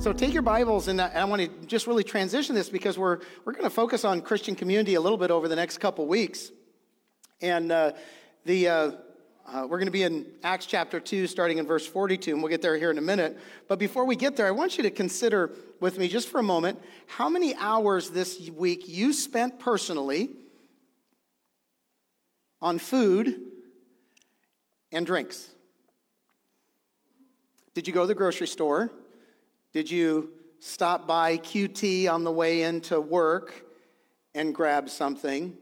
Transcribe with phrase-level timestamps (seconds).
[0.00, 3.52] So take your Bibles, and I want to just really transition this because we're, we're
[3.52, 6.52] going to focus on Christian community a little bit over the next couple weeks.
[7.42, 7.92] And uh,
[8.46, 8.90] the, uh,
[9.46, 12.48] uh, we're going to be in Acts chapter 2, starting in verse 42, and we'll
[12.48, 13.36] get there here in a minute.
[13.68, 15.50] But before we get there, I want you to consider
[15.80, 20.30] with me just for a moment how many hours this week you spent personally
[22.62, 23.38] on food
[24.92, 25.50] and drinks.
[27.74, 28.90] Did you go to the grocery store?
[29.72, 33.64] Did you stop by QT on the way into work
[34.34, 35.56] and grab something?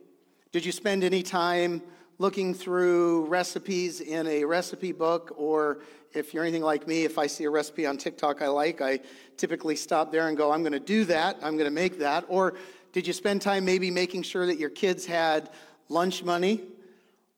[0.50, 1.82] Did you spend any time
[2.16, 5.34] looking through recipes in a recipe book?
[5.36, 5.80] Or
[6.14, 9.00] if you're anything like me, if I see a recipe on TikTok I like, I
[9.36, 12.24] typically stop there and go, I'm going to do that, I'm going to make that.
[12.28, 12.54] Or
[12.92, 15.50] did you spend time maybe making sure that your kids had
[15.90, 16.62] lunch money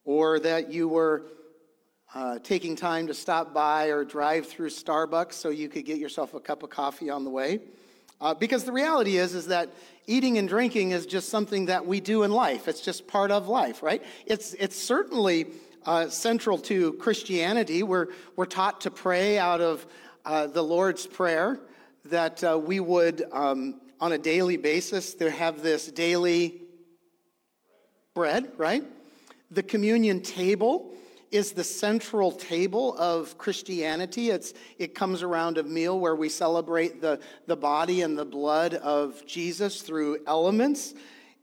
[0.05, 1.23] or that you were
[2.13, 6.33] uh, taking time to stop by or drive through Starbucks so you could get yourself
[6.33, 7.59] a cup of coffee on the way.
[8.19, 9.69] Uh, because the reality is, is that
[10.07, 12.67] eating and drinking is just something that we do in life.
[12.67, 14.03] It's just part of life, right?
[14.25, 15.47] It's, it's certainly
[15.85, 17.81] uh, central to Christianity.
[17.81, 19.85] We're, we're taught to pray out of
[20.25, 21.59] uh, the Lord's Prayer,
[22.05, 26.61] that uh, we would, um, on a daily basis, there have this daily
[28.13, 28.83] bread, right?
[29.49, 30.91] The communion table
[31.31, 34.29] is the central table of Christianity.
[34.29, 38.73] It's, it comes around a meal where we celebrate the, the body and the blood
[38.73, 40.93] of Jesus through elements.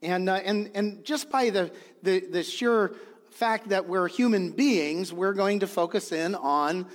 [0.02, 1.72] And, uh, and, and just by the,
[2.02, 2.94] the, the sheer
[3.30, 6.86] fact that we're human beings, we're going to focus in on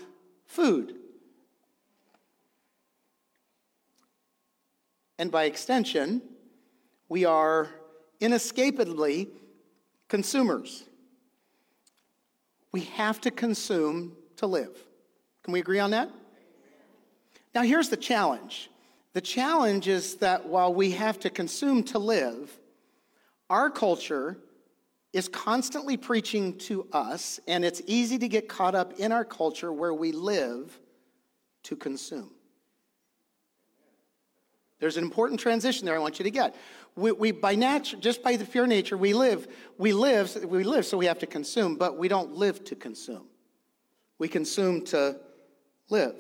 [0.46, 0.96] food.
[5.18, 6.22] And by extension,
[7.10, 7.70] we are
[8.20, 9.30] inescapably
[10.08, 10.84] consumers.
[12.74, 14.76] We have to consume to live.
[15.44, 16.10] Can we agree on that?
[17.56, 18.70] Now, here's the challenge
[19.14, 22.52] the challenge is that while we have to consume to live,
[23.50, 24.38] our culture
[25.14, 29.72] is constantly preaching to us, and it's easy to get caught up in our culture
[29.72, 30.80] where we live
[31.62, 32.32] to consume.
[34.84, 36.54] There's an important transition there I want you to get.
[36.98, 40.86] We, we by nature, just by the pure nature, we live, we live, we live,
[40.86, 43.24] so we have to consume, but we don't live to consume.
[44.20, 45.22] We consume to
[45.90, 46.16] live.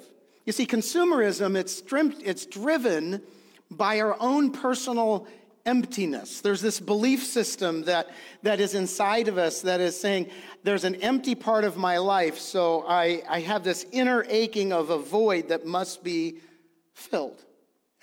[0.46, 1.84] You see, consumerism, it's,
[2.25, 3.22] it's driven
[3.69, 5.28] by our own personal
[5.66, 6.40] emptiness.
[6.40, 8.12] There's this belief system that,
[8.44, 10.29] that is inside of us that is saying,
[10.63, 14.90] there's an empty part of my life, so I, I have this inner aching of
[14.90, 16.40] a void that must be
[16.94, 17.44] filled.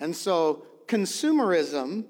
[0.01, 2.05] And so, consumerism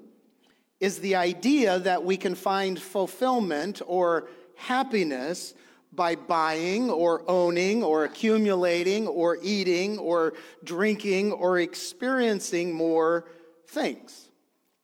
[0.80, 5.54] is the idea that we can find fulfillment or happiness
[5.92, 10.32] by buying or owning or accumulating or eating or
[10.64, 13.26] drinking or experiencing more
[13.68, 14.30] things.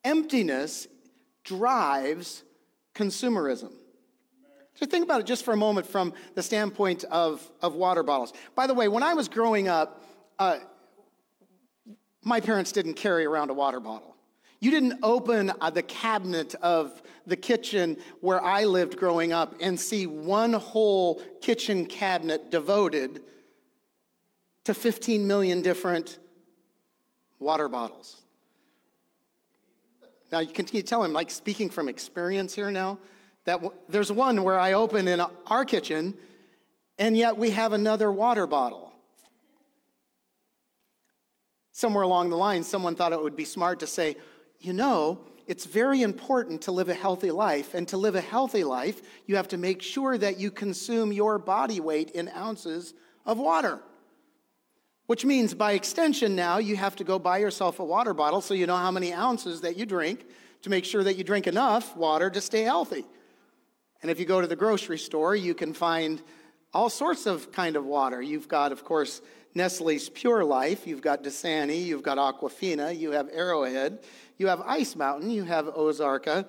[0.04, 0.86] Emptiness
[1.44, 2.44] drives
[2.94, 3.72] consumerism.
[4.74, 8.34] So think about it just for a moment from the standpoint of, of water bottles.
[8.54, 10.04] By the way, when I was growing up,
[10.38, 10.58] uh,
[12.28, 14.14] my parents didn't carry around a water bottle.
[14.60, 19.78] You didn't open uh, the cabinet of the kitchen where I lived growing up and
[19.78, 23.22] see one whole kitchen cabinet devoted
[24.64, 26.18] to 15 million different
[27.38, 28.20] water bottles.
[30.30, 32.98] Now, you continue to tell him, like speaking from experience here now,
[33.44, 36.14] that w- there's one where I open in our kitchen,
[36.98, 38.87] and yet we have another water bottle.
[41.78, 44.16] Somewhere along the line, someone thought it would be smart to say,
[44.58, 47.72] you know, it's very important to live a healthy life.
[47.72, 51.38] And to live a healthy life, you have to make sure that you consume your
[51.38, 52.94] body weight in ounces
[53.24, 53.78] of water.
[55.06, 58.54] Which means, by extension, now you have to go buy yourself a water bottle so
[58.54, 60.26] you know how many ounces that you drink
[60.62, 63.04] to make sure that you drink enough water to stay healthy.
[64.02, 66.20] And if you go to the grocery store, you can find
[66.74, 68.20] all sorts of kind of water.
[68.20, 69.22] You've got, of course,
[69.54, 74.00] Nestle's Pure Life, you've got Dasani, you've got Aquafina, you have Arrowhead,
[74.36, 76.46] you have Ice Mountain, you have Ozarka,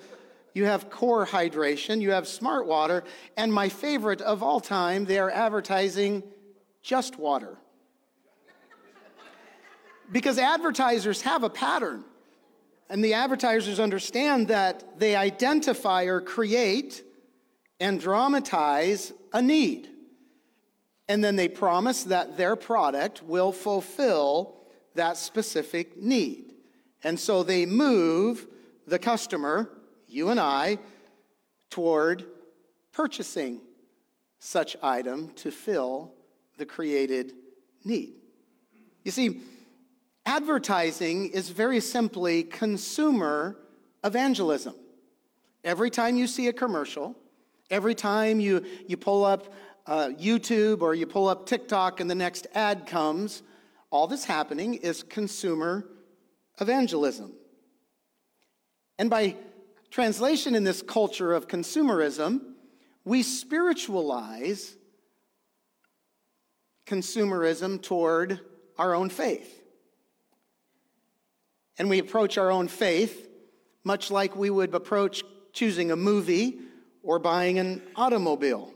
[0.53, 3.03] you have Core Hydration, you have Smart Water,
[3.37, 6.23] and my favorite of all time, they are advertising
[6.81, 7.57] just water.
[10.11, 12.03] because advertisers have a pattern,
[12.89, 17.03] and the advertisers understand that they identify or create
[17.79, 19.87] and dramatize a need.
[21.09, 24.55] And then they promise that their product will fulfill
[24.95, 26.53] that specific need.
[27.03, 28.47] And so they move
[28.87, 29.69] the customer,
[30.07, 30.79] you and I,
[31.69, 32.25] toward
[32.93, 33.59] purchasing
[34.39, 36.13] such item to fill
[36.57, 37.33] the created
[37.83, 38.13] need.
[39.03, 39.41] You see,
[40.29, 43.57] Advertising is very simply consumer
[44.03, 44.75] evangelism.
[45.63, 47.15] Every time you see a commercial,
[47.71, 49.51] every time you, you pull up
[49.89, 53.41] uh, YouTube or you pull up TikTok and the next ad comes,
[53.89, 55.83] all that's happening is consumer
[56.61, 57.33] evangelism.
[58.99, 59.35] And by
[59.89, 62.41] translation in this culture of consumerism,
[63.03, 64.75] we spiritualize
[66.85, 68.41] consumerism toward
[68.77, 69.59] our own faith.
[71.79, 73.27] And we approach our own faith
[73.83, 76.59] much like we would approach choosing a movie
[77.01, 78.71] or buying an automobile.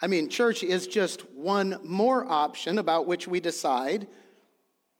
[0.00, 4.06] I mean, church is just one more option about which we decide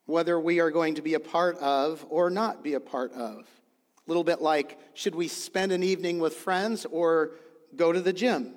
[0.07, 3.41] whether we are going to be a part of or not be a part of.
[3.41, 7.33] A little bit like should we spend an evening with friends or
[7.75, 8.55] go to the gym?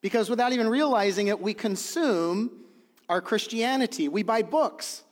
[0.00, 2.50] Because without even realizing it, we consume
[3.08, 4.08] our Christianity.
[4.08, 5.02] We buy books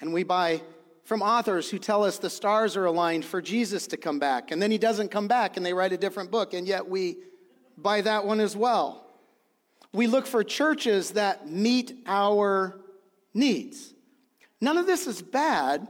[0.00, 0.60] and we buy
[1.04, 4.50] from authors who tell us the stars are aligned for Jesus to come back.
[4.50, 7.16] And then he doesn't come back and they write a different book, and yet we
[7.78, 9.07] buy that one as well.
[9.92, 12.78] We look for churches that meet our
[13.32, 13.94] needs.
[14.60, 15.88] None of this is bad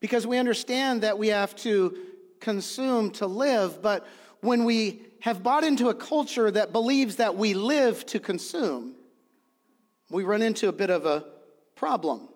[0.00, 1.96] because we understand that we have to
[2.40, 4.06] consume to live, but
[4.40, 8.94] when we have bought into a culture that believes that we live to consume,
[10.10, 11.24] we run into a bit of a
[11.74, 12.28] problem.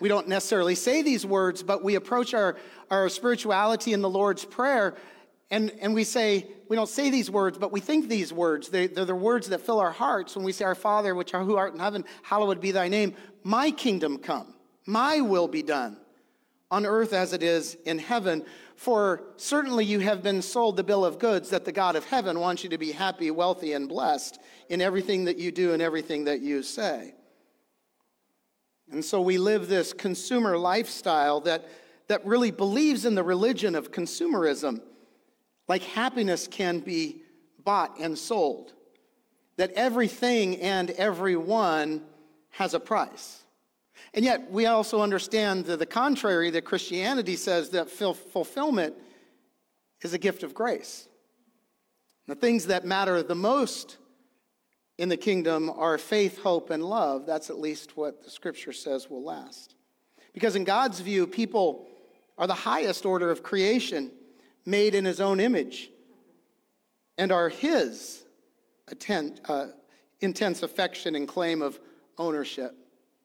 [0.00, 2.56] We don't necessarily say these words, but we approach our,
[2.90, 4.94] our spirituality in the Lord's Prayer
[5.50, 8.68] and, and we say, we don't say these words, but we think these words.
[8.68, 11.42] They, they're the words that fill our hearts when we say, Our Father, which are,
[11.42, 13.14] who art in heaven, hallowed be thy name.
[13.42, 14.54] My kingdom come,
[14.86, 15.96] my will be done
[16.70, 18.44] on earth as it is in heaven.
[18.76, 22.38] For certainly you have been sold the bill of goods that the God of heaven
[22.38, 26.24] wants you to be happy, wealthy, and blessed in everything that you do and everything
[26.24, 27.14] that you say.
[28.90, 31.68] And so we live this consumer lifestyle that,
[32.08, 34.80] that really believes in the religion of consumerism,
[35.68, 37.22] like happiness can be
[37.62, 38.72] bought and sold,
[39.56, 42.02] that everything and everyone
[42.50, 43.44] has a price.
[44.14, 48.94] And yet, we also understand the contrary, that Christianity says that fulfillment
[50.02, 51.08] is a gift of grace.
[52.26, 53.98] The things that matter the most
[54.96, 57.26] in the kingdom are faith, hope, and love.
[57.26, 59.74] That's at least what the scripture says will last.
[60.32, 61.86] Because in God's view, people
[62.36, 64.10] are the highest order of creation,
[64.64, 65.90] made in his own image,
[67.16, 68.24] and are his
[69.48, 69.66] uh,
[70.20, 71.78] intense affection and claim of
[72.16, 72.74] ownership.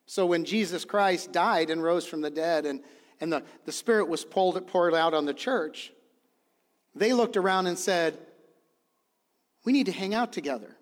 [0.06, 2.81] So when Jesus Christ died and rose from the dead, and,
[3.21, 5.91] and the, the Spirit was poured, poured out on the church,
[6.95, 8.18] they looked around and said,
[9.65, 10.75] We need to hang out together.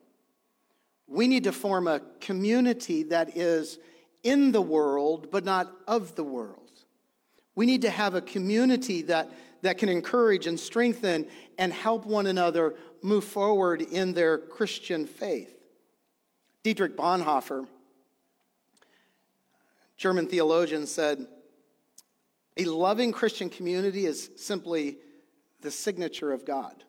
[1.08, 3.78] We need to form a community that is
[4.24, 6.58] in the world, but not of the world.
[7.56, 9.30] We need to have a community that,
[9.62, 11.28] that can encourage and strengthen
[11.58, 15.56] and help one another move forward in their Christian faith.
[16.64, 17.68] Dietrich Bonhoeffer,
[19.98, 21.26] German theologian, said,
[22.58, 24.98] A loving Christian community is simply
[25.62, 26.84] the signature of God.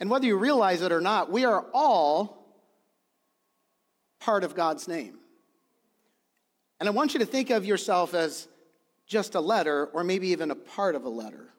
[0.00, 2.44] And whether you realize it or not, we are all
[4.20, 5.18] part of God's name.
[6.80, 8.48] And I want you to think of yourself as
[9.06, 11.50] just a letter or maybe even a part of a letter.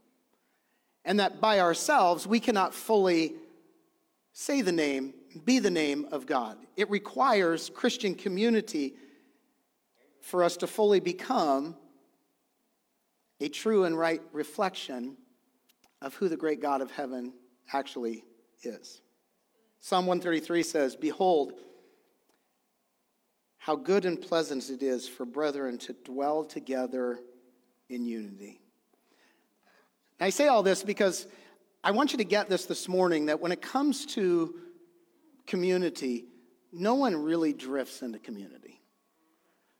[1.04, 3.36] And that by ourselves, we cannot fully
[4.34, 5.14] say the name,
[5.46, 6.58] be the name of God.
[6.76, 8.96] It requires Christian community
[10.22, 11.76] for us to fully become
[13.40, 15.18] a true and right reflection
[16.02, 17.34] of who the great God of heaven
[17.72, 18.24] actually
[18.64, 19.02] is.
[19.80, 21.54] Psalm 133 says, Behold,
[23.58, 27.20] how good and pleasant it is for brethren to dwell together
[27.90, 28.60] in unity.
[30.20, 31.28] I say all this because
[31.84, 34.56] I want you to get this this morning that when it comes to
[35.46, 36.26] community,
[36.72, 38.82] no one really drifts into community.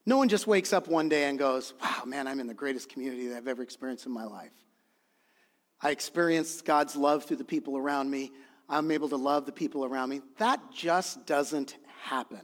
[0.06, 2.90] No one just wakes up one day and goes, Wow, man, I'm in the greatest
[2.90, 4.52] community that I've ever experienced in my life.
[5.82, 8.32] I experienced God's love through the people around me.
[8.70, 10.22] I'm able to love the people around me.
[10.38, 12.42] That just doesn't happen.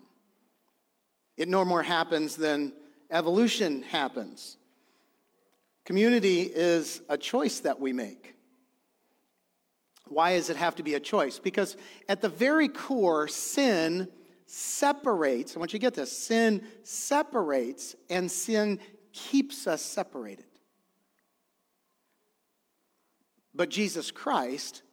[1.38, 2.74] It no more happens than
[3.10, 4.58] evolution happens.
[5.86, 8.36] Community is a choice that we make.
[10.08, 11.40] Why does it have to be a choice?
[11.40, 11.78] Because
[12.10, 14.10] at the very core, sin
[14.46, 15.56] separates.
[15.56, 18.80] I want you to get this sin separates, and sin
[19.14, 20.46] keeps us separated.
[23.54, 24.84] But Jesus Christ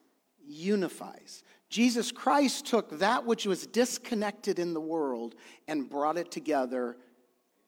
[0.47, 1.42] unifies.
[1.68, 5.35] Jesus Christ took that which was disconnected in the world
[5.66, 6.97] and brought it together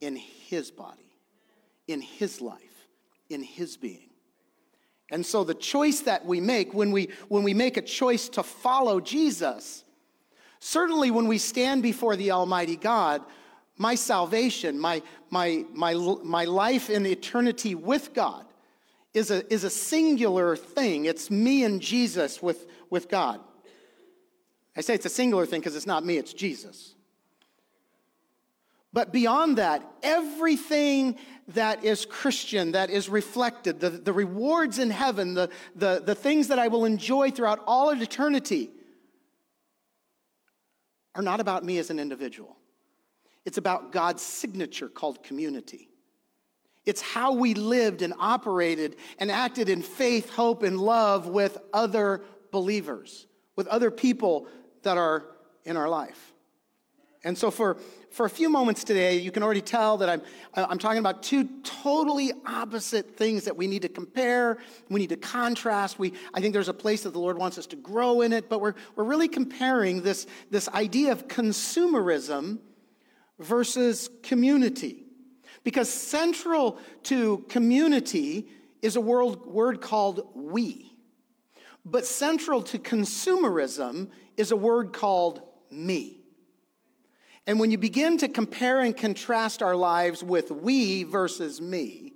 [0.00, 1.12] in his body,
[1.86, 2.79] in his life,
[3.30, 4.10] in his being.
[5.10, 8.42] And so the choice that we make when we when we make a choice to
[8.42, 9.84] follow Jesus,
[10.60, 13.22] certainly when we stand before the Almighty God,
[13.76, 18.46] my salvation, my my my my life in eternity with God
[19.14, 21.06] is a is a singular thing.
[21.06, 23.40] It's me and Jesus with with God.
[24.76, 26.94] I say it's a singular thing because it's not me, it's Jesus.
[28.92, 31.16] But beyond that, everything
[31.48, 36.48] that is Christian, that is reflected, the, the rewards in heaven, the, the, the things
[36.48, 38.70] that I will enjoy throughout all of eternity,
[41.14, 42.56] are not about me as an individual.
[43.44, 45.88] It's about God's signature called community.
[46.84, 52.22] It's how we lived and operated and acted in faith, hope, and love with other
[52.50, 54.46] believers, with other people
[54.82, 55.26] that are
[55.64, 56.32] in our life.
[57.22, 57.76] And so, for,
[58.10, 60.22] for a few moments today, you can already tell that I'm,
[60.54, 64.58] I'm talking about two totally opposite things that we need to compare,
[64.88, 65.98] we need to contrast.
[65.98, 68.48] We, I think there's a place that the Lord wants us to grow in it,
[68.48, 72.58] but we're, we're really comparing this, this idea of consumerism
[73.38, 75.04] versus community.
[75.62, 78.48] Because central to community
[78.80, 80.90] is a word, word called we.
[81.84, 86.19] But central to consumerism is a word called me.
[87.46, 92.12] And when you begin to compare and contrast our lives with we versus me,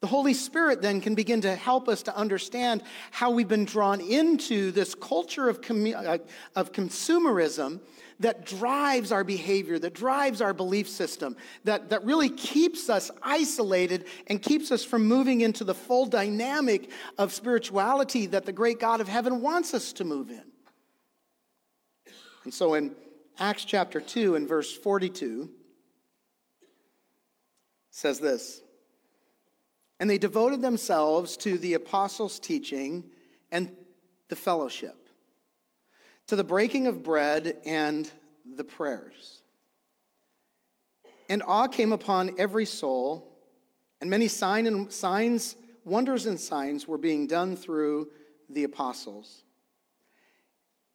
[0.00, 4.00] the Holy Spirit then can begin to help us to understand how we've been drawn
[4.00, 6.18] into this culture of, commu- uh,
[6.56, 7.80] of consumerism
[8.18, 14.06] that drives our behavior, that drives our belief system, that, that really keeps us isolated
[14.26, 19.00] and keeps us from moving into the full dynamic of spirituality that the great God
[19.00, 20.44] of heaven wants us to move in.
[22.44, 22.94] And so in
[23.40, 25.48] Acts chapter 2 and verse 42
[27.90, 28.60] says this
[29.98, 33.08] And they devoted themselves to the apostles' teaching
[33.50, 33.74] and
[34.28, 35.08] the fellowship,
[36.26, 38.10] to the breaking of bread and
[38.56, 39.40] the prayers.
[41.30, 43.38] And awe came upon every soul,
[44.02, 45.56] and many sign and signs,
[45.86, 48.10] wonders and signs were being done through
[48.50, 49.44] the apostles.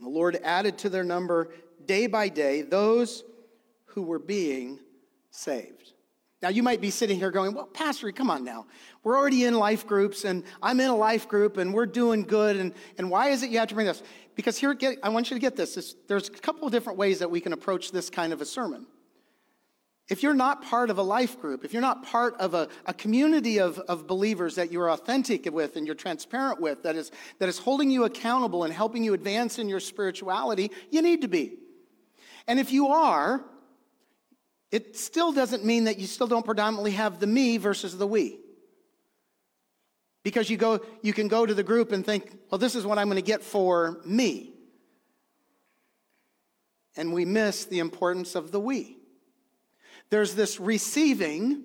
[0.00, 1.52] The Lord added to their number
[1.86, 3.24] day by day those
[3.86, 4.78] who were being
[5.30, 5.92] saved.
[6.42, 8.66] Now, you might be sitting here going, Well, Pastor, come on now.
[9.04, 12.56] We're already in life groups, and I'm in a life group, and we're doing good.
[12.56, 14.02] And, and why is it you have to bring this?
[14.36, 15.94] Because here, get, I want you to get this.
[16.08, 18.86] There's a couple of different ways that we can approach this kind of a sermon.
[20.10, 22.92] If you're not part of a life group, if you're not part of a, a
[22.92, 27.48] community of, of believers that you're authentic with and you're transparent with, that is, that
[27.48, 31.58] is holding you accountable and helping you advance in your spirituality, you need to be.
[32.48, 33.44] And if you are,
[34.72, 38.40] it still doesn't mean that you still don't predominantly have the me versus the we.
[40.24, 42.98] Because you go, you can go to the group and think, well, this is what
[42.98, 44.54] I'm going to get for me.
[46.96, 48.99] And we miss the importance of the we.
[50.10, 51.64] There's this receiving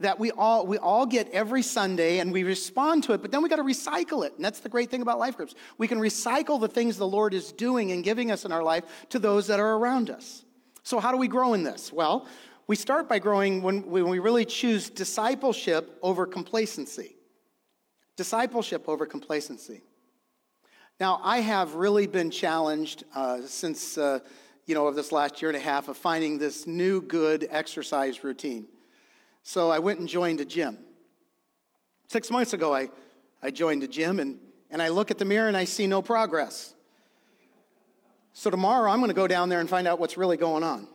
[0.00, 3.42] that we all we all get every Sunday and we respond to it, but then
[3.42, 4.34] we got to recycle it.
[4.36, 5.54] And that's the great thing about life groups.
[5.78, 8.84] We can recycle the things the Lord is doing and giving us in our life
[9.10, 10.44] to those that are around us.
[10.82, 11.92] So how do we grow in this?
[11.92, 12.26] Well,
[12.66, 17.16] we start by growing when, when we really choose discipleship over complacency.
[18.16, 19.82] Discipleship over complacency.
[21.00, 24.20] Now, I have really been challenged uh, since uh,
[24.66, 28.22] you know, of this last year and a half of finding this new good exercise
[28.22, 28.66] routine.
[29.42, 30.78] So I went and joined a gym.
[32.08, 32.90] Six months ago, I,
[33.42, 34.38] I joined a gym and,
[34.70, 36.74] and I look at the mirror and I see no progress.
[38.34, 40.88] So tomorrow, I'm going to go down there and find out what's really going on.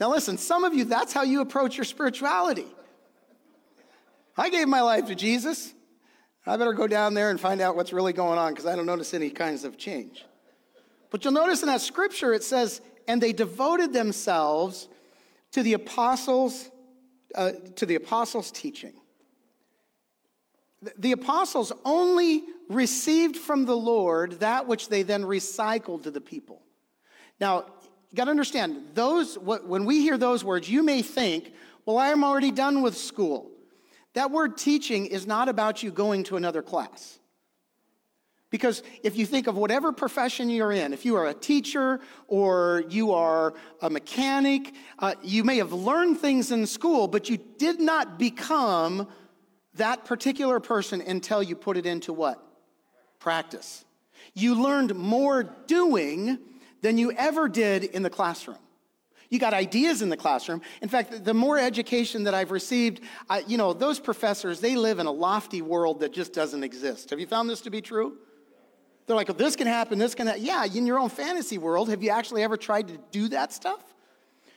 [0.00, 2.66] Now, listen, some of you, that's how you approach your spirituality.
[4.36, 5.74] I gave my life to Jesus.
[6.46, 8.86] I better go down there and find out what's really going on because I don't
[8.86, 10.24] notice any kinds of change.
[11.10, 14.88] But you'll notice in that scripture it says, and they devoted themselves
[15.52, 16.70] to the apostles,
[17.34, 18.92] uh, to the apostles' teaching.
[20.98, 26.62] The apostles only received from the Lord that which they then recycled to the people.
[27.40, 27.64] Now,
[28.10, 31.52] you got to understand, those, when we hear those words, you may think,
[31.84, 33.50] well, I am already done with school.
[34.14, 37.17] That word teaching is not about you going to another class.
[38.50, 42.84] Because if you think of whatever profession you're in, if you are a teacher or
[42.88, 43.52] you are
[43.82, 49.06] a mechanic, uh, you may have learned things in school, but you did not become
[49.74, 52.42] that particular person until you put it into what?
[53.18, 53.84] Practice.
[54.34, 56.38] You learned more doing
[56.80, 58.58] than you ever did in the classroom.
[59.30, 60.62] You got ideas in the classroom.
[60.80, 65.00] In fact, the more education that I've received, I, you know, those professors, they live
[65.00, 67.10] in a lofty world that just doesn't exist.
[67.10, 68.16] Have you found this to be true?
[69.08, 70.44] They're like, this can happen, this can happen.
[70.44, 73.82] Yeah, in your own fantasy world, have you actually ever tried to do that stuff?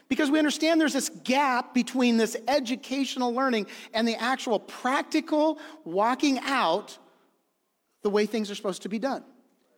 [0.09, 6.37] Because we understand there's this gap between this educational learning and the actual practical walking
[6.39, 6.97] out
[8.01, 9.23] the way things are supposed to be done.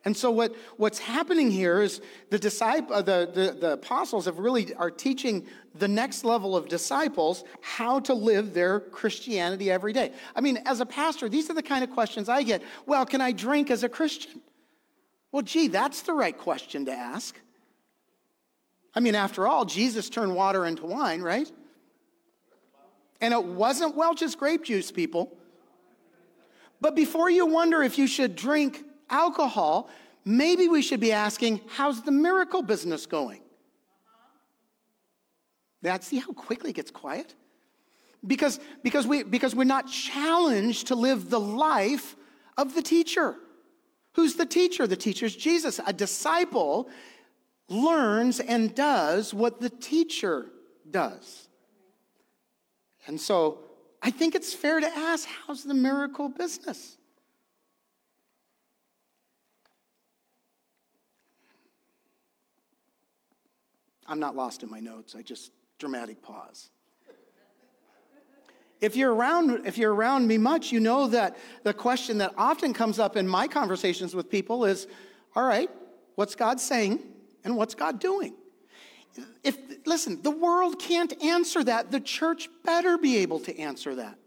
[0.04, 2.00] And so what, what's happening here is
[2.30, 6.68] the disciple, uh, the, the, the apostles have really are teaching the next level of
[6.68, 10.12] disciples how to live their Christianity every day.
[10.34, 12.60] I mean, as a pastor, these are the kind of questions I get.
[12.86, 14.42] Well, can I drink as a Christian?
[15.34, 17.36] Well, gee, that's the right question to ask.
[18.94, 21.50] I mean, after all, Jesus turned water into wine, right?
[23.20, 25.36] And it wasn't Welch's grape juice, people.
[26.80, 29.90] But before you wonder if you should drink alcohol,
[30.24, 33.40] maybe we should be asking, how's the miracle business going?
[35.82, 37.34] That see how quickly it gets quiet?
[38.24, 42.14] Because, because, we, because we're not challenged to live the life
[42.56, 43.34] of the teacher.
[44.14, 44.86] Who's the teacher?
[44.86, 45.80] The teacher's Jesus.
[45.86, 46.88] A disciple
[47.68, 50.46] learns and does what the teacher
[50.90, 51.48] does.
[53.06, 53.58] And so
[54.02, 56.96] I think it's fair to ask how's the miracle business?
[64.06, 66.70] I'm not lost in my notes, I just dramatic pause.
[68.80, 72.74] If you're around, if you're around me much, you know that the question that often
[72.74, 74.86] comes up in my conversations with people is,
[75.34, 75.70] all right,
[76.16, 77.00] what's God saying
[77.44, 78.34] and what's God doing?
[79.42, 79.56] If
[79.86, 81.90] listen, the world can't answer that.
[81.90, 84.18] The church better be able to answer that.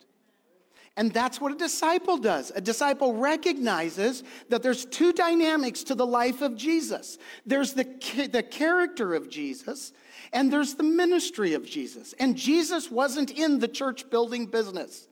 [0.97, 2.51] And that's what a disciple does.
[2.55, 7.19] A disciple recognizes that there's two dynamics to the life of Jesus.
[7.45, 7.83] There's the,
[8.31, 9.93] the character of Jesus,
[10.33, 12.15] and there's the ministry of Jesus.
[12.19, 15.07] And Jesus wasn't in the church building business,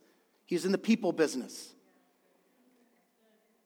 [0.46, 1.72] he's in the people business.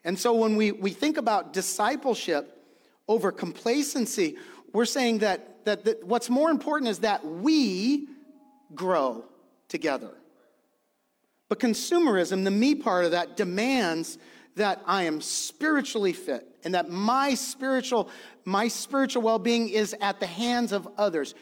[0.03, 2.65] And so when we, we think about discipleship
[3.07, 4.37] over complacency,
[4.73, 8.07] we're saying that, that, that what's more important is that we
[8.75, 9.25] grow
[9.69, 10.18] together.
[11.49, 14.17] But consumerism, the me part of that, demands
[14.55, 18.09] that I am spiritually fit and that my spiritual
[18.45, 21.35] my spiritual well-being is at the hands of others.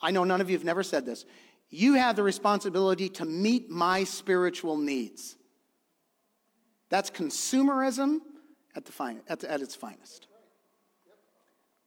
[0.00, 1.24] I know none of you have never said this.
[1.68, 5.36] You have the responsibility to meet my spiritual needs.
[6.88, 8.20] That's consumerism
[8.74, 10.27] at, the at, the, at its finest.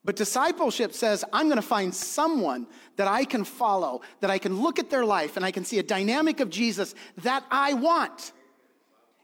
[0.04, 4.60] But discipleship says, I'm going to find someone that I can follow, that I can
[4.60, 8.32] look at their life and I can see a dynamic of Jesus that I want.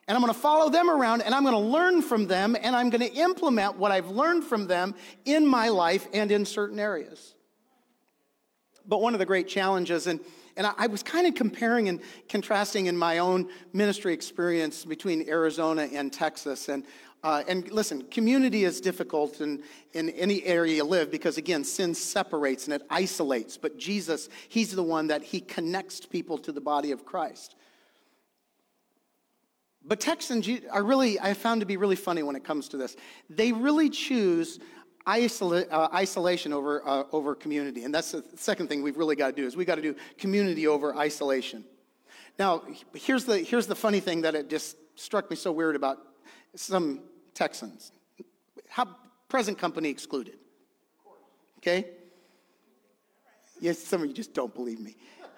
[0.06, 2.76] And I'm going to follow them around and I'm going to learn from them and
[2.76, 6.78] I'm going to implement what I've learned from them in my life and in certain
[6.78, 7.34] areas.
[8.86, 10.18] But one of the great challenges, and,
[10.56, 15.28] and I, I was kind of comparing and contrasting in my own ministry experience between
[15.28, 16.70] Arizona and Texas.
[16.70, 16.84] And
[17.24, 21.94] uh, and listen, community is difficult in, in any area you live because, again, sin
[21.94, 23.56] separates and it isolates.
[23.56, 27.56] But Jesus, He's the one that He connects people to the body of Christ.
[29.84, 32.94] But Texans are really, I found to be really funny when it comes to this.
[33.28, 34.60] They really choose
[35.06, 37.84] isola- uh, isolation over, uh, over community.
[37.84, 39.96] And that's the second thing we've really got to do is we've got to do
[40.18, 41.64] community over isolation.
[42.38, 42.62] Now,
[42.94, 45.98] here's the, here's the funny thing that it just struck me so weird about
[46.54, 47.00] some
[47.34, 47.92] Texans.
[48.68, 48.86] How,
[49.28, 50.38] present company excluded.
[51.58, 51.86] Okay?
[53.60, 54.96] Yes, some of you just don't believe me.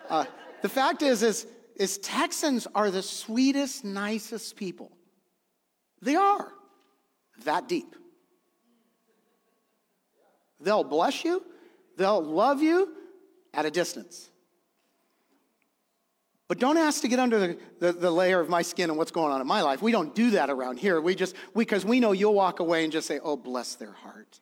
[0.08, 0.24] Uh,
[0.62, 1.46] the fact is, is,
[1.76, 4.90] is Texans are the sweetest, nicest people.
[6.02, 6.52] They are
[7.44, 7.96] that deep.
[10.60, 11.42] They'll bless you,
[11.96, 12.94] they'll love you
[13.54, 14.29] at a distance.
[16.50, 19.12] But don't ask to get under the, the, the, layer of my skin and what's
[19.12, 19.80] going on in my life.
[19.82, 21.00] We don't do that around here.
[21.00, 23.92] We just, because we, we know you'll walk away and just say, oh, bless their
[23.92, 24.40] heart.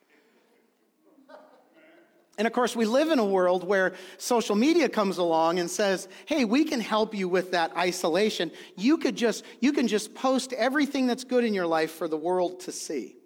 [2.39, 6.07] And of course, we live in a world where social media comes along and says,
[6.25, 8.49] hey, we can help you with that isolation.
[8.75, 12.17] You could just, you can just post everything that's good in your life for the
[12.17, 13.17] world to see.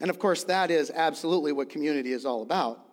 [0.00, 2.84] And of course, that is absolutely what community is all about.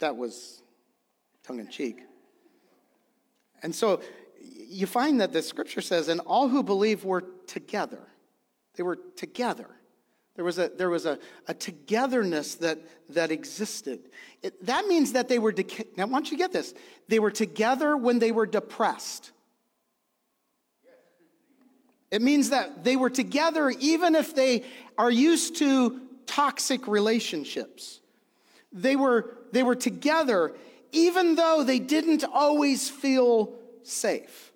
[0.00, 0.64] That was
[1.46, 2.02] tongue in cheek.
[3.62, 4.00] And so
[4.40, 8.00] you find that the scripture says, and all who believe were together.
[8.74, 9.68] They were together.
[10.34, 12.78] There was a, there was a, a togetherness that,
[13.10, 14.00] that existed.
[14.42, 16.74] It, that means that they were, de- now I want you get this,
[17.08, 19.32] they were together when they were depressed.
[22.10, 24.64] It means that they were together even if they
[24.98, 28.00] are used to toxic relationships.
[28.72, 30.54] They were, they were together
[30.92, 34.52] even though they didn't always feel safe.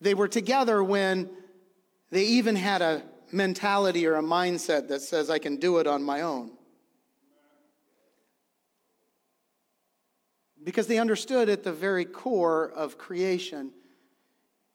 [0.00, 1.30] They were together when
[2.10, 6.02] they even had a mentality or a mindset that says, I can do it on
[6.02, 6.52] my own.
[10.62, 13.72] Because they understood at the very core of creation,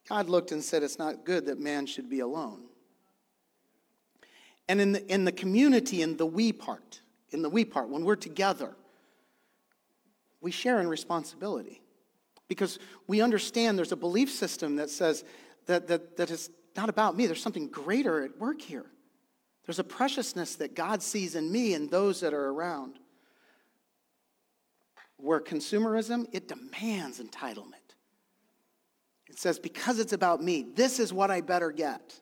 [0.07, 2.63] God looked and said, It's not good that man should be alone.
[4.67, 8.03] And in the, in the community, in the we part, in the we part, when
[8.03, 8.75] we're together,
[10.41, 11.81] we share in responsibility
[12.47, 15.23] because we understand there's a belief system that says
[15.67, 17.25] that, that, that is not about me.
[17.25, 18.85] There's something greater at work here.
[19.65, 22.95] There's a preciousness that God sees in me and those that are around.
[25.17, 27.73] Where consumerism, it demands entitlement.
[29.27, 32.15] It says, because it's about me, this is what I better get.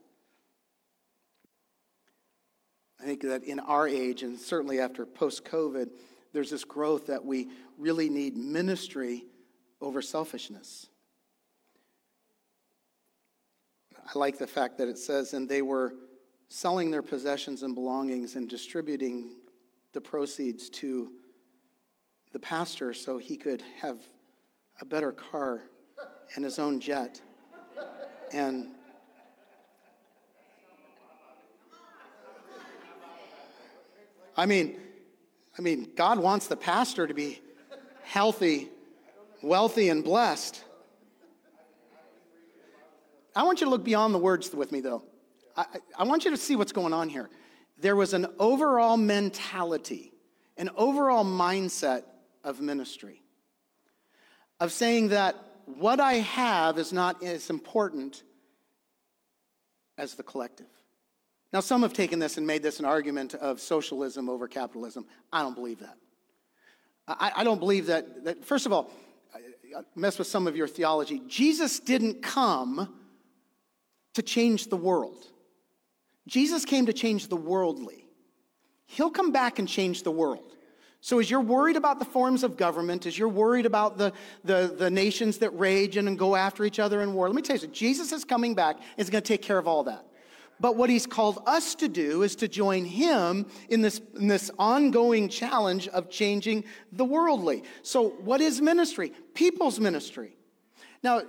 [3.00, 5.90] I think that in our age, and certainly after post COVID,
[6.34, 9.26] there's this growth that we really need ministry
[9.82, 10.88] over selfishness.
[13.96, 15.94] I like the fact that it says, and they were
[16.50, 19.36] selling their possessions and belongings and distributing
[19.94, 21.12] the proceeds to
[22.32, 23.98] the pastor so he could have
[24.80, 25.64] a better car
[26.36, 27.22] and his own jet.
[28.32, 28.68] And
[34.36, 34.80] I mean,
[35.58, 37.42] I mean, God wants the pastor to be
[38.04, 38.70] healthy,
[39.42, 40.64] wealthy, and blessed.
[43.36, 45.04] I want you to look beyond the words with me, though.
[45.56, 45.66] I,
[45.98, 47.30] I want you to see what's going on here.
[47.80, 50.12] There was an overall mentality,
[50.58, 52.04] an overall mindset
[52.44, 53.24] of ministry,
[54.60, 58.24] of saying that what I have is not as important
[59.98, 60.68] as the collective.
[61.58, 65.08] Now, some have taken this and made this an argument of socialism over capitalism.
[65.34, 65.98] I don't believe that.
[67.08, 68.92] I, I don't believe that, that, first of all,
[69.96, 71.20] mess with some of your theology.
[71.28, 72.94] Jesus didn't come
[74.14, 75.26] to change the world,
[76.28, 78.06] Jesus came to change the worldly.
[78.86, 80.56] He'll come back and change the world.
[81.02, 84.76] So, as you're worried about the forms of government, as you're worried about the, the,
[84.78, 87.62] the nations that rage and go after each other in war, let me tell you
[87.62, 87.74] something.
[87.74, 90.06] Jesus is coming back and is going to take care of all that.
[90.60, 94.50] But what he's called us to do is to join him in this, in this
[94.58, 97.64] ongoing challenge of changing the worldly.
[97.84, 99.14] So, what is ministry?
[99.34, 100.36] People's ministry.
[101.04, 101.22] Now,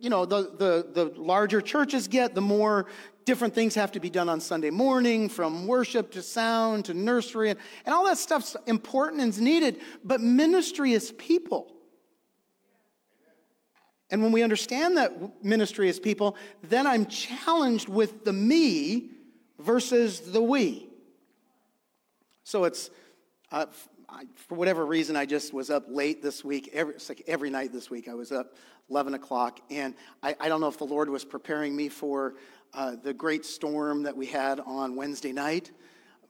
[0.00, 2.86] you know, the, the, the larger churches get, the more
[3.24, 7.50] different things have to be done on Sunday morning, from worship to sound to nursery,
[7.50, 9.80] and, and all that stuff's important and is needed.
[10.04, 11.77] But ministry is people.
[14.10, 19.10] And when we understand that ministry is people, then I'm challenged with the me
[19.58, 20.88] versus the we.
[22.44, 22.90] So it's,
[23.52, 23.66] uh,
[24.08, 26.70] I, for whatever reason, I just was up late this week.
[26.72, 28.54] Every, like every night this week, I was up
[28.88, 29.60] 11 o'clock.
[29.70, 32.36] And I, I don't know if the Lord was preparing me for
[32.72, 35.72] uh, the great storm that we had on Wednesday night,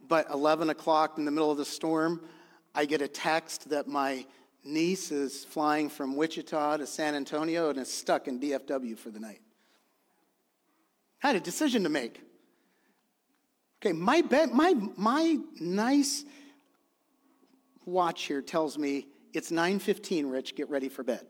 [0.08, 2.20] but 11 o'clock in the middle of the storm,
[2.74, 4.26] I get a text that my
[4.68, 9.20] niece is flying from Wichita to San Antonio and is stuck in DFW for the
[9.20, 9.40] night.
[11.22, 12.20] I had a decision to make.
[13.80, 16.24] Okay, my bed, my my nice
[17.84, 21.26] watch here tells me it's 9:15, Rich, get ready for bed.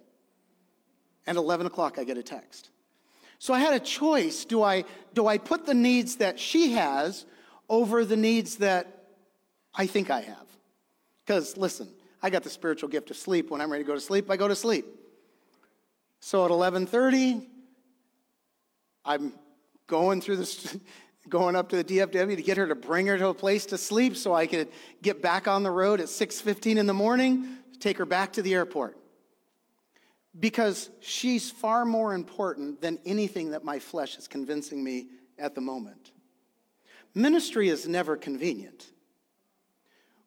[1.26, 2.70] And 11 o'clock, I get a text.
[3.38, 4.44] So I had a choice.
[4.44, 7.24] Do I, do I put the needs that she has
[7.68, 9.04] over the needs that
[9.74, 10.46] I think I have?
[11.24, 11.88] Because listen,
[12.22, 13.50] I got the spiritual gift of sleep.
[13.50, 14.86] When I'm ready to go to sleep, I go to sleep.
[16.20, 17.46] So at 11:30,
[19.04, 19.32] I'm
[19.86, 20.76] going through this,
[21.28, 23.78] going up to the DFW to get her to bring her to a place to
[23.78, 24.68] sleep, so I could
[25.02, 28.54] get back on the road at 6:15 in the morning, take her back to the
[28.54, 28.96] airport.
[30.38, 35.60] Because she's far more important than anything that my flesh is convincing me at the
[35.60, 36.12] moment.
[37.14, 38.86] Ministry is never convenient.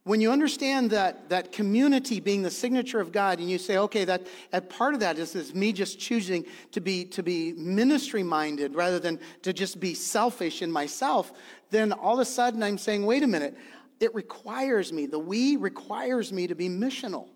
[0.04, 4.04] When you understand that, that community being the signature of God, and you say, okay,
[4.06, 8.24] that, that part of that is, is me just choosing to be, to be ministry
[8.24, 11.32] minded rather than to just be selfish in myself,
[11.70, 13.56] then all of a sudden I'm saying, wait a minute,
[14.00, 17.28] it requires me, the we requires me to be missional.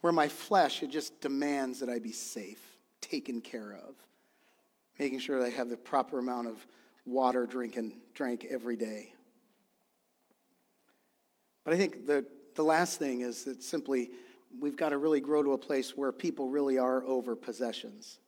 [0.00, 2.60] Where my flesh, it just demands that I be safe,
[3.00, 3.94] taken care of,
[4.98, 6.64] making sure that I have the proper amount of
[7.04, 9.12] water drinking, drank every day.
[11.64, 14.10] But I think the, the last thing is that simply
[14.60, 18.18] we've got to really grow to a place where people really are over possessions.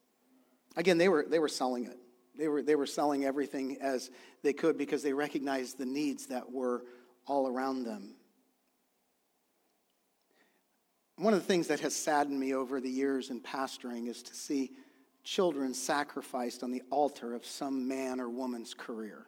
[0.75, 1.97] Again, they were, they were selling it.
[2.37, 4.11] They were, they were selling everything as
[4.43, 6.83] they could because they recognized the needs that were
[7.25, 8.15] all around them.
[11.17, 14.33] One of the things that has saddened me over the years in pastoring is to
[14.33, 14.71] see
[15.23, 19.25] children sacrificed on the altar of some man or woman's career.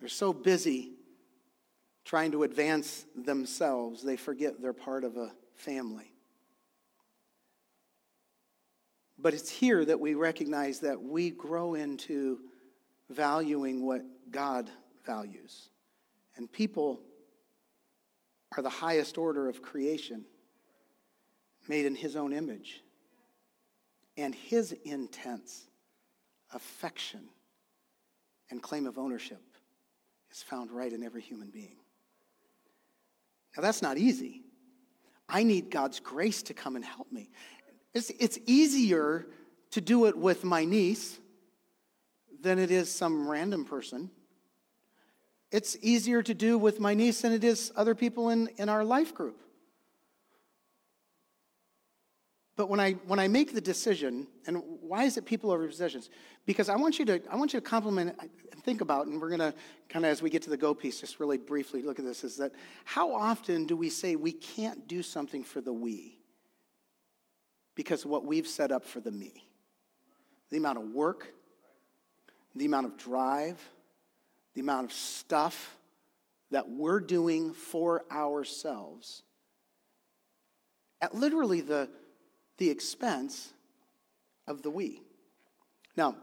[0.00, 0.90] They're so busy
[2.06, 6.12] trying to advance themselves, they forget they're part of a family.
[9.18, 12.38] But it's here that we recognize that we grow into
[13.10, 14.70] valuing what God
[15.04, 15.68] values.
[16.36, 17.00] And people
[18.56, 20.24] are the highest order of creation,
[21.66, 22.84] made in His own image.
[24.16, 25.66] And His intense
[26.54, 27.30] affection
[28.50, 29.42] and claim of ownership
[30.30, 31.78] is found right in every human being.
[33.56, 34.42] Now, that's not easy.
[35.28, 37.30] I need God's grace to come and help me.
[37.94, 39.26] It's, it's easier
[39.70, 41.18] to do it with my niece
[42.40, 44.10] than it is some random person.
[45.50, 48.84] It's easier to do with my niece than it is other people in, in our
[48.84, 49.40] life group.
[52.56, 56.08] But when I, when I make the decision, and why is it people over possessions?
[56.46, 59.28] Because I want you to, I want you to compliment and think about, and we're
[59.28, 59.54] going to
[59.90, 62.24] kind of, as we get to the go piece, just really briefly look at this,
[62.24, 62.52] is that
[62.86, 66.18] how often do we say we can't do something for the we
[67.74, 69.44] because what we've set up for the me?
[70.48, 71.34] The amount of work,
[72.54, 73.60] the amount of drive,
[74.54, 75.76] the amount of stuff
[76.50, 79.22] that we're doing for ourselves
[81.02, 81.90] at literally the
[82.58, 83.52] the expense
[84.46, 85.02] of the we.
[85.96, 86.16] Now,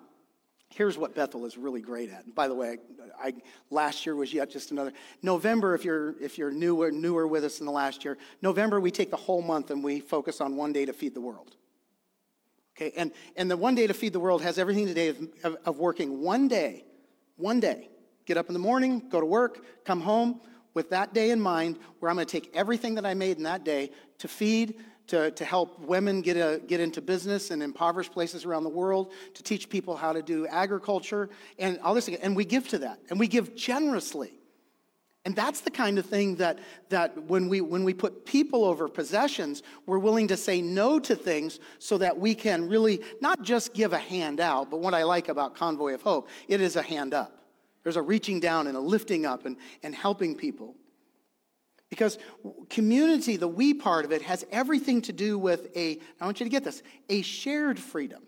[0.69, 2.25] here's what Bethel is really great at.
[2.25, 2.77] And by the way,
[3.21, 3.33] I, I,
[3.69, 5.75] last year was yet just another November.
[5.75, 9.11] If you're if you're newer newer with us in the last year, November we take
[9.11, 11.55] the whole month and we focus on one day to feed the world.
[12.75, 15.57] Okay, and and the one day to feed the world has everything today of, of,
[15.65, 16.85] of working one day,
[17.37, 17.89] one day.
[18.25, 20.39] Get up in the morning, go to work, come home
[20.73, 23.43] with that day in mind, where I'm going to take everything that I made in
[23.43, 24.75] that day to feed
[25.07, 29.11] to, to help women get, a, get into business in impoverished places around the world,
[29.33, 32.07] to teach people how to do agriculture, and all this.
[32.07, 34.31] And we give to that, and we give generously.
[35.25, 38.89] And that's the kind of thing that, that when, we, when we put people over
[38.89, 43.73] possessions, we're willing to say no to things so that we can really not just
[43.73, 46.81] give a hand out, but what I like about Convoy of Hope, it is a
[46.81, 47.37] hand up.
[47.83, 50.75] There's a reaching down and a lifting up and, and helping people.
[51.93, 52.17] Because
[52.71, 56.43] community, the we part of it, has everything to do with a, I want you
[56.43, 58.23] to get this, a shared freedom.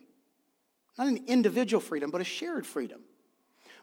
[1.00, 3.02] Not an individual freedom, but a shared freedom.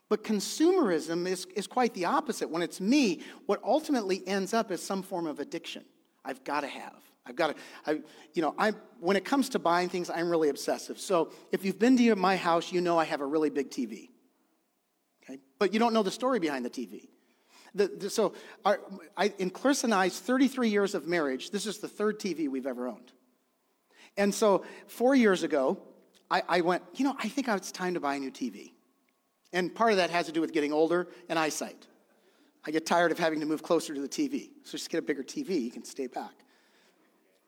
[0.09, 2.49] But consumerism is, is quite the opposite.
[2.49, 5.85] When it's me, what ultimately ends up is some form of addiction.
[6.25, 7.03] I've got to have.
[7.27, 8.03] I've got to, I,
[8.35, 11.01] you know, I, when it comes to buying things, I'm really obsessive.
[11.01, 14.11] So if you've been to my house, you know I have a really big TV.
[15.25, 15.41] Okay?
[15.59, 17.09] But you don't know the story behind the TV.
[17.75, 18.81] The, the, so, our,
[19.17, 22.67] I, in Clarissa and I's 33 years of marriage, this is the third TV we've
[22.67, 23.13] ever owned.
[24.17, 25.79] And so, four years ago,
[26.31, 28.73] I, I went, you know, I think it's time to buy a new TV.
[29.53, 31.87] And part of that has to do with getting older and eyesight.
[32.65, 34.51] I get tired of having to move closer to the TV.
[34.65, 36.33] So just get a bigger TV, you can stay back.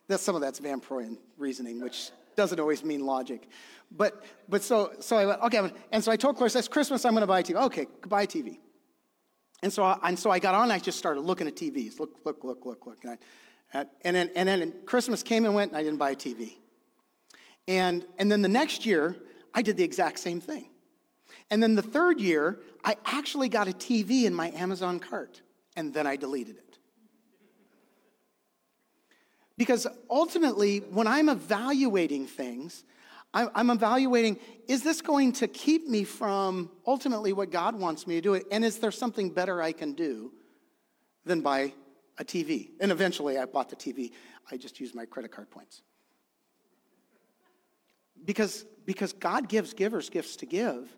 [0.09, 3.49] That's some of that's Van Proyen reasoning, which doesn't always mean logic.
[3.91, 7.15] But but so so I went, okay, and so I told Clarissa, it's Christmas, I'm
[7.15, 7.55] gonna buy a TV.
[7.55, 8.59] Okay, buy a TV.
[9.65, 11.99] And so, I, and so I got on, I just started looking at TVs.
[11.99, 13.03] Look, look, look, look, look.
[13.03, 13.17] And,
[13.73, 16.53] I, and, then, and then Christmas came and went, and I didn't buy a TV.
[17.67, 19.17] And, and then the next year,
[19.55, 20.67] I did the exact same thing.
[21.51, 25.41] And then the third year, I actually got a TV in my Amazon cart,
[25.77, 26.79] and then I deleted it.
[29.57, 32.85] Because ultimately, when I'm evaluating things,
[33.35, 38.21] I'm evaluating is this going to keep me from ultimately what God wants me to
[38.21, 38.41] do?
[38.51, 40.33] And is there something better I can do
[41.27, 41.75] than buy
[42.17, 42.71] a TV?
[42.81, 44.13] And eventually I bought the TV.
[44.51, 45.83] I just used my credit card points.
[48.25, 50.89] Because, because God gives givers gifts to give.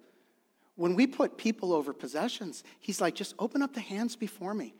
[0.76, 4.74] When we put people over possessions, he's like, just open up the hands before me.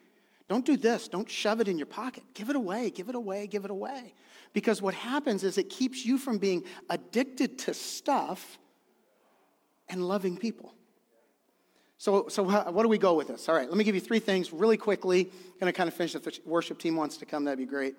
[0.48, 1.08] Don't do this.
[1.08, 2.22] Don't shove it in your pocket.
[2.34, 4.14] Give it away, give it away, give it away.
[4.52, 8.58] Because what happens is it keeps you from being addicted to stuff
[9.88, 10.72] and loving people.
[11.98, 13.48] So, so what do we go with this?
[13.48, 15.24] All right, let me give you three things really quickly.
[15.58, 16.14] Going to kind of finish.
[16.14, 17.96] If the worship team wants to come, that'd be great.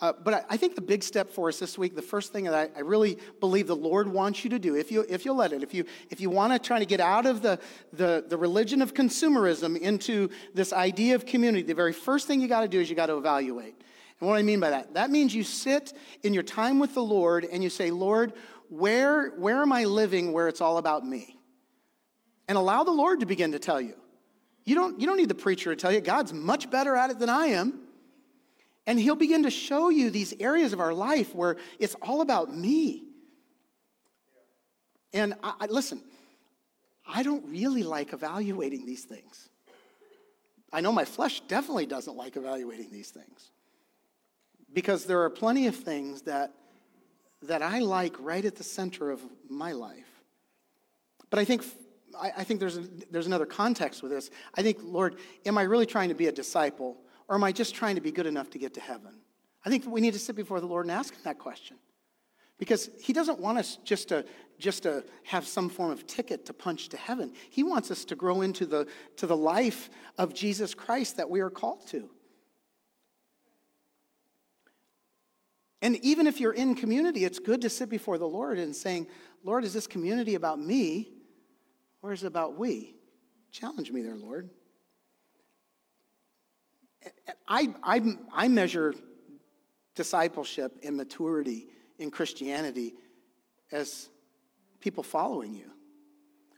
[0.00, 2.44] Uh, but I, I, think the big step for us this week, the first thing
[2.44, 5.34] that I, I, really believe the Lord wants you to do, if you if you'll
[5.34, 7.58] let it, if you if you want to try to get out of the,
[7.92, 12.46] the the religion of consumerism into this idea of community, the very first thing you
[12.46, 13.74] got to do is you got to evaluate.
[14.20, 16.94] And what do I mean by that, that means you sit in your time with
[16.94, 18.34] the Lord and you say, Lord,
[18.68, 21.40] where where am I living where it's all about me?
[22.46, 23.94] And allow the Lord to begin to tell you.
[24.64, 26.00] You don't, you don't need the preacher to tell you.
[26.00, 27.87] God's much better at it than I am.
[28.88, 32.56] And he'll begin to show you these areas of our life where it's all about
[32.56, 33.04] me.
[35.12, 36.00] And I, I, listen,
[37.06, 39.50] I don't really like evaluating these things.
[40.72, 43.50] I know my flesh definitely doesn't like evaluating these things
[44.72, 46.54] because there are plenty of things that,
[47.42, 49.20] that I like right at the center of
[49.50, 50.08] my life.
[51.28, 51.62] But I think
[52.18, 54.30] I, I think there's, a, there's another context with this.
[54.54, 56.96] I think, Lord, am I really trying to be a disciple,
[57.28, 59.20] or am I just trying to be good enough to get to heaven?
[59.64, 61.76] I think we need to sit before the Lord and ask him that question.
[62.58, 64.24] Because he doesn't want us just to,
[64.58, 67.32] just to have some form of ticket to punch to heaven.
[67.50, 71.40] He wants us to grow into the, to the life of Jesus Christ that we
[71.40, 72.10] are called to.
[75.80, 79.06] And even if you're in community, it's good to sit before the Lord and saying,
[79.44, 81.12] Lord, is this community about me
[82.02, 82.96] or is it about we?
[83.52, 84.50] Challenge me there, Lord.
[87.46, 88.94] I, I, I measure
[89.94, 91.66] discipleship and maturity
[91.98, 92.94] in Christianity
[93.72, 94.08] as
[94.80, 95.70] people following you.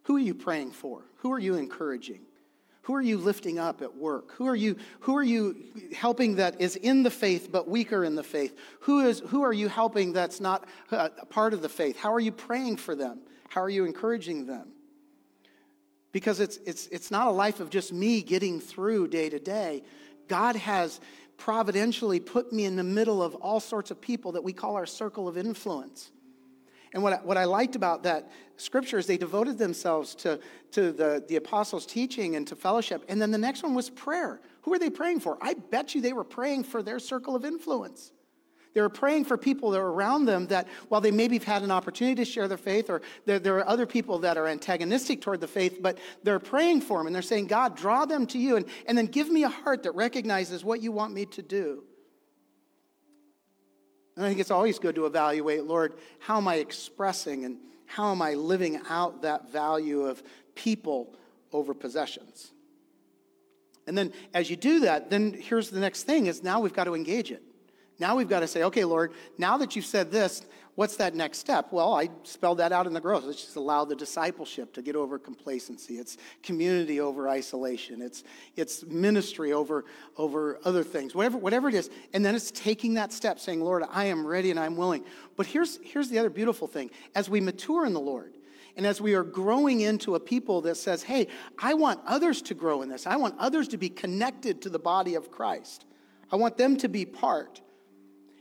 [0.04, 1.04] Who are you praying for?
[1.18, 2.22] Who are you encouraging?
[2.82, 4.32] Who are you lifting up at work?
[4.32, 5.56] Who are you, who are you
[5.94, 8.56] helping that is in the faith but weaker in the faith?
[8.80, 11.98] Who, is, who are you helping that's not uh, a part of the faith?
[11.98, 13.20] How are you praying for them?
[13.48, 14.72] How are you encouraging them?
[16.12, 19.82] because it's, it's, it's not a life of just me getting through day to day.
[20.30, 21.00] God has
[21.36, 24.86] providentially put me in the middle of all sorts of people that we call our
[24.86, 26.12] circle of influence.
[26.94, 30.38] And what I, what I liked about that scripture is they devoted themselves to,
[30.70, 33.04] to the, the apostles' teaching and to fellowship.
[33.08, 34.40] And then the next one was prayer.
[34.62, 35.36] Who are they praying for?
[35.40, 38.12] I bet you they were praying for their circle of influence.
[38.72, 41.62] They were praying for people that are around them that, while they maybe have had
[41.62, 45.20] an opportunity to share their faith, or there, there, are other people that are antagonistic
[45.20, 48.38] toward the faith, but they're praying for them and they're saying, God, draw them to
[48.38, 51.42] you, and, and then give me a heart that recognizes what you want me to
[51.42, 51.82] do.
[54.16, 58.12] And I think it's always good to evaluate, Lord, how am I expressing and how
[58.12, 60.22] am I living out that value of
[60.54, 61.16] people
[61.52, 62.52] over possessions?
[63.88, 66.84] And then as you do that, then here's the next thing is now we've got
[66.84, 67.42] to engage it.
[68.00, 71.38] Now we've got to say, okay, Lord, now that you've said this, what's that next
[71.38, 71.70] step?
[71.70, 73.24] Well, I spelled that out in the growth.
[73.24, 75.98] Let's just allow the discipleship to get over complacency.
[75.98, 78.00] It's community over isolation.
[78.00, 78.24] It's,
[78.56, 79.84] it's ministry over,
[80.16, 81.90] over other things, whatever, whatever it is.
[82.14, 85.04] And then it's taking that step, saying, Lord, I am ready and I'm willing.
[85.36, 86.90] But here's, here's the other beautiful thing.
[87.14, 88.32] As we mature in the Lord,
[88.76, 91.26] and as we are growing into a people that says, hey,
[91.58, 94.78] I want others to grow in this, I want others to be connected to the
[94.78, 95.84] body of Christ,
[96.32, 97.60] I want them to be part.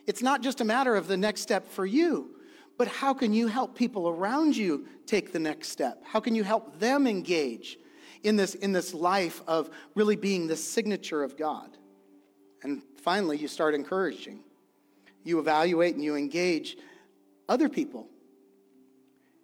[0.09, 2.31] It's not just a matter of the next step for you,
[2.79, 6.01] but how can you help people around you take the next step?
[6.03, 7.77] How can you help them engage
[8.23, 11.77] in this, in this life of really being the signature of God?
[12.63, 14.39] And finally, you start encouraging.
[15.23, 16.77] You evaluate and you engage
[17.47, 18.07] other people.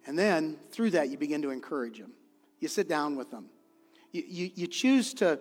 [0.04, 2.10] And then through that, you begin to encourage them.
[2.58, 3.50] You sit down with them.
[4.10, 5.38] You, you, you choose to,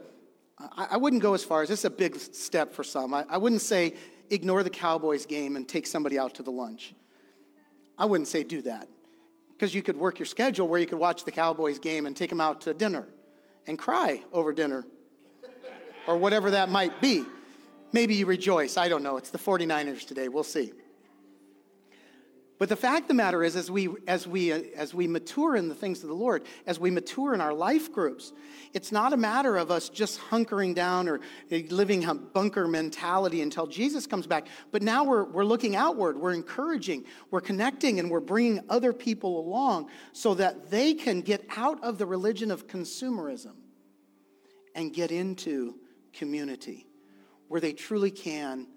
[0.60, 3.12] I, I, wouldn't go as far as this is a big step for some.
[3.12, 3.96] I, I wouldn't say
[4.30, 6.94] ignore the Cowboys game and take somebody out to the lunch.
[7.98, 8.88] I wouldn't say do that
[9.54, 12.30] because you could work your schedule where you could watch the Cowboys game and take
[12.30, 13.08] them out to dinner
[13.68, 14.86] and cry over dinner
[16.08, 17.24] or whatever that might be.
[17.94, 18.78] Maybe you rejoice.
[18.78, 19.18] I don't know.
[19.18, 20.28] It's the 49ers today.
[20.28, 20.74] We'll see.
[22.58, 25.68] But the fact of the matter is, as we, as, we, as we mature in
[25.68, 28.32] the things of the Lord, as we mature in our life groups,
[28.74, 31.20] it's not a matter of us just hunkering down or
[31.52, 34.48] eh, living a bunker mentality until Jesus comes back.
[34.72, 39.38] But now we're, we're looking outward, we're encouraging, we're connecting, and we're bringing other people
[39.40, 43.56] along so that they can get out of the religion of consumerism
[44.76, 45.76] and get into
[46.14, 46.88] community
[47.50, 48.68] where they truly can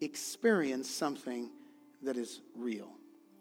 [0.00, 1.50] experience something
[2.02, 2.92] that is real.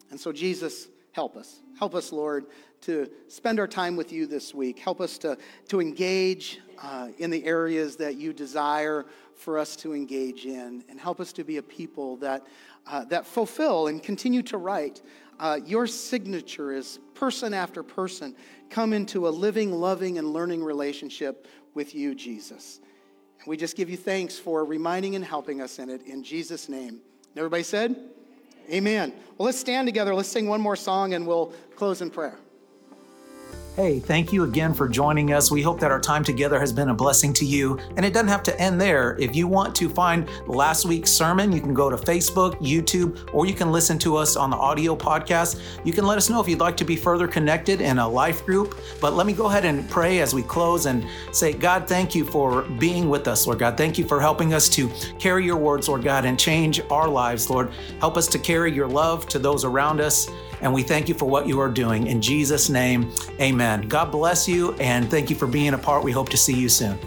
[0.10, 1.62] And so Jesus help us.
[1.78, 2.46] Help us, Lord,
[2.82, 4.80] to spend our time with you this week.
[4.80, 5.38] Help us to,
[5.70, 11.00] to engage uh, in the areas that you desire for us to engage in, and
[11.00, 12.46] help us to be a people that,
[12.88, 15.02] uh, that fulfill and continue to write
[15.40, 18.36] uh, your signature is person after person
[18.70, 22.80] come into a living, loving, and learning relationship with you, Jesus.
[23.40, 26.04] And we just give you thanks for reminding and helping us in it.
[26.04, 27.02] In Jesus' name.
[27.36, 27.96] everybody said?
[28.70, 29.14] Amen.
[29.38, 30.14] Well, let's stand together.
[30.14, 32.38] Let's sing one more song and we'll close in prayer.
[33.76, 35.50] Hey, thank you again for joining us.
[35.50, 37.80] We hope that our time together has been a blessing to you.
[37.98, 39.18] And it doesn't have to end there.
[39.20, 43.48] If you want to find last week's sermon, you can go to Facebook, YouTube, or
[43.48, 45.60] you can listen to us on the audio podcast.
[45.84, 48.46] You can let us know if you'd like to be further connected in a life
[48.46, 48.78] group.
[49.02, 52.26] But let me go ahead and pray as we close and say, God, thank you
[52.26, 53.76] for being with us, Lord God.
[53.76, 57.50] Thank you for helping us to carry your words, Lord God, and change our lives,
[57.50, 57.72] Lord.
[58.00, 60.30] Help us to carry your love to those around us.
[60.64, 62.08] And we thank you for what you are doing.
[62.08, 63.88] In Jesus' name, amen.
[63.90, 66.04] God bless you and thank you for being a part.
[66.04, 66.98] We hope to see you soon.